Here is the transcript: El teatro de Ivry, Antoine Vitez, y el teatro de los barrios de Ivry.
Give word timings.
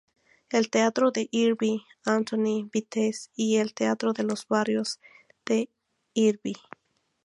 El 0.49 0.71
teatro 0.71 1.11
de 1.11 1.27
Ivry, 1.29 1.83
Antoine 2.05 2.67
Vitez, 2.73 3.29
y 3.35 3.57
el 3.57 3.75
teatro 3.75 4.13
de 4.13 4.23
los 4.23 4.47
barrios 4.47 4.99
de 5.45 5.69
Ivry. 6.15 6.55